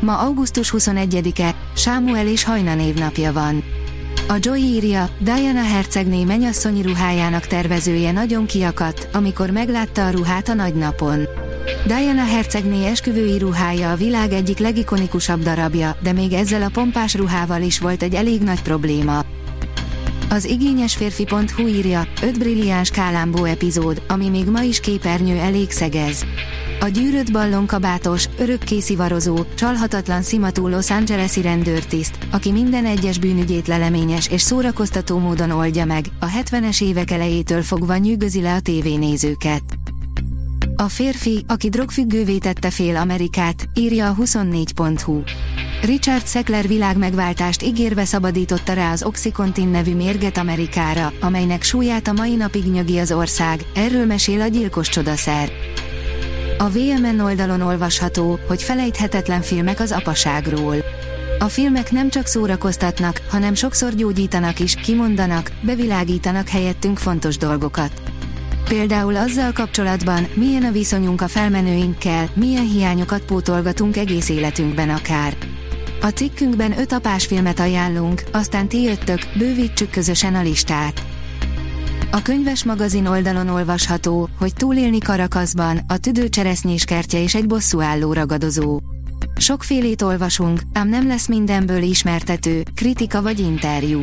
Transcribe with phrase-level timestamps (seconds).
[0.00, 3.64] Ma augusztus 21-e, Sámuel és Hajna névnapja van.
[4.28, 10.54] A Joy írja, Diana hercegné menyasszonyi ruhájának tervezője nagyon kiakadt, amikor meglátta a ruhát a
[10.54, 11.28] nagynapon.
[11.86, 17.62] Diana hercegné esküvői ruhája a világ egyik legikonikusabb darabja, de még ezzel a pompás ruhával
[17.62, 19.24] is volt egy elég nagy probléma.
[20.30, 26.24] Az igényes férfi.hu írja, 5 brilliáns kálámbó epizód, ami még ma is képernyő elég szegez.
[26.80, 34.28] A gyűrött ballonkabátos, örökké szivarozó, csalhatatlan szimatú Los Angeles-i rendőrtiszt, aki minden egyes bűnügyét leleményes
[34.28, 39.62] és szórakoztató módon oldja meg, a 70-es évek elejétől fogva nyűgözi le a tévénézőket.
[40.76, 45.22] A férfi, aki drogfüggővé tette fél Amerikát, írja a 24.hu.
[45.82, 52.34] Richard Sackler világmegváltást ígérve szabadította rá az Oxycontin nevű mérget Amerikára, amelynek súlyát a mai
[52.34, 55.50] napig nyögi az ország, erről mesél a gyilkos csodaszer.
[56.60, 60.76] A VMN oldalon olvasható, hogy felejthetetlen filmek az apaságról.
[61.38, 67.92] A filmek nem csak szórakoztatnak, hanem sokszor gyógyítanak is, kimondanak, bevilágítanak helyettünk fontos dolgokat.
[68.68, 75.36] Például azzal kapcsolatban, milyen a viszonyunk a felmenőinkkel, milyen hiányokat pótolgatunk egész életünkben akár.
[76.00, 81.07] A cikkünkben öt apás filmet ajánlunk, aztán ti jöttök, bővítsük közösen a listát.
[82.10, 88.80] A könyves magazin oldalon olvasható, hogy túlélni Karakaszban, a tüdőcseresznyés kertje és egy bosszúálló ragadozó.
[89.36, 94.00] Sokfélét olvasunk, ám nem lesz mindenből ismertető, kritika vagy interjú.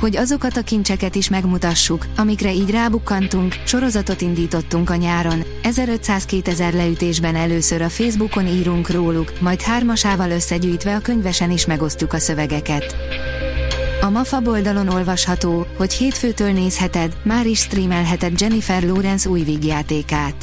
[0.00, 7.34] Hogy azokat a kincseket is megmutassuk, amikre így rábukkantunk, sorozatot indítottunk a nyáron, 1500-2000 leütésben
[7.34, 12.96] először a Facebookon írunk róluk, majd hármasával összegyűjtve a könyvesen is megosztjuk a szövegeket.
[14.02, 20.34] A MAFA oldalon olvasható, hogy hétfőtől nézheted, már is streamelheted Jennifer Lawrence új vígjátékát.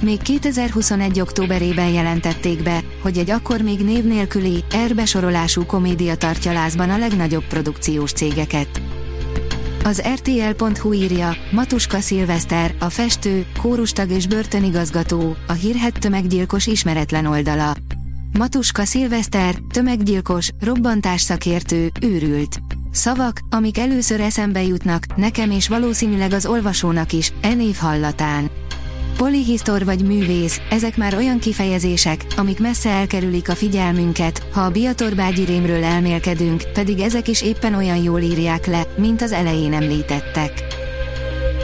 [0.00, 1.20] Még 2021.
[1.20, 7.44] októberében jelentették be, hogy egy akkor még név nélküli, erbesorolású komédia tartja lázban a legnagyobb
[7.44, 8.82] produkciós cégeket.
[9.84, 17.74] Az RTL.hu írja, Matuska Szilveszter, a festő, kórustag és börtönigazgató, a hírhet tömeggyilkos ismeretlen oldala.
[18.38, 22.60] Matuska Szilveszter, tömeggyilkos, robbantás szakértő, őrült.
[22.92, 28.50] Szavak, amik először eszembe jutnak, nekem és valószínűleg az olvasónak is, e név hallatán.
[29.16, 35.44] Polihisztor vagy művész, ezek már olyan kifejezések, amik messze elkerülik a figyelmünket, ha a Biatorbágyi
[35.44, 40.52] rémről elmélkedünk, pedig ezek is éppen olyan jól írják le, mint az elején említettek.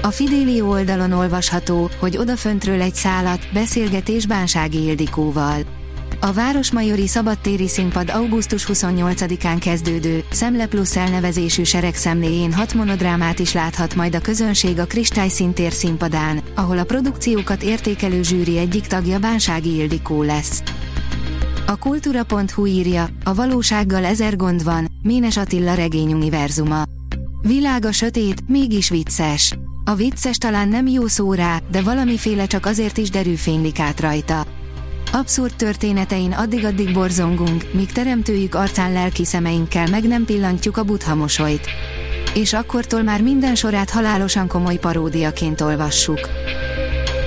[0.02, 5.77] A Fidélió oldalon olvasható, hogy odaföntről egy szálat, beszélgetés Bánsági Ildikóval.
[6.20, 13.94] A Városmajori Szabadtéri Színpad augusztus 28-án kezdődő, Szemle Plus elnevezésű seregszemléjén hat monodrámát is láthat
[13.94, 19.74] majd a közönség a Kristály Szintér színpadán, ahol a produkciókat értékelő zsűri egyik tagja Bánsági
[19.74, 20.62] Ildikó lesz.
[21.66, 26.82] A kultúra.hu írja, a valósággal ezer gond van, Ménes Attila regényuniverzuma.
[27.42, 29.58] Világa sötét, mégis vicces.
[29.84, 34.57] A vicces talán nem jó szó rá, de valamiféle csak azért is derűfénylik át rajta.
[35.12, 41.66] Abszurd történetein addig-addig borzongunk, míg teremtőjük arcán lelki szemeinkkel meg nem pillantjuk a buddha mosolyt.
[42.34, 46.28] És akkortól már minden sorát halálosan komoly paródiaként olvassuk.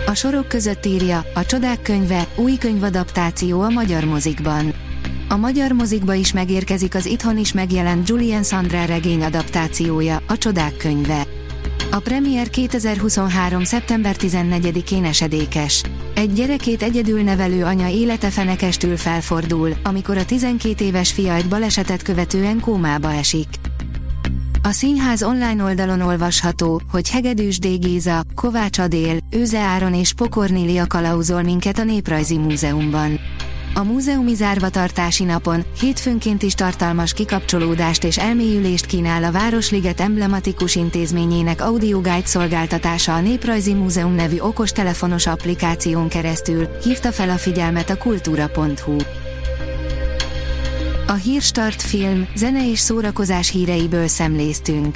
[0.05, 4.73] A sorok között írja, a Csodák könyve, új könyvadaptáció a magyar mozikban.
[5.29, 10.77] A magyar mozikba is megérkezik az itthon is megjelent Julian Sandra regény adaptációja, a Csodák
[10.77, 11.27] könyve.
[11.91, 13.63] A premier 2023.
[13.63, 15.83] szeptember 14-én esedékes.
[16.21, 22.01] Egy gyerekét egyedül nevelő anya élete fenekestül felfordul, amikor a 12 éves fia egy balesetet
[22.01, 23.47] követően kómába esik.
[24.63, 27.79] A színház online oldalon olvasható, hogy Hegedűs D.
[27.79, 33.19] Géza, Kovács Adél, Őze Áron és Pokornélia kalauzol minket a Néprajzi Múzeumban.
[33.73, 41.61] A múzeumi zárvatartási napon hétfőnként is tartalmas kikapcsolódást és elmélyülést kínál a Városliget emblematikus intézményének
[41.61, 48.95] audioguide szolgáltatása a Néprajzi Múzeum nevű okostelefonos applikáción keresztül, hívta fel a figyelmet a kultúra.hu.
[51.07, 54.95] A Hírstart film, zene és szórakozás híreiből szemléztünk.